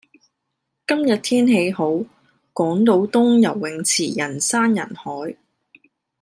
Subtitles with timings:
[0.87, 1.91] 今日天氣好，
[2.55, 5.35] 港島東游泳池人山人海。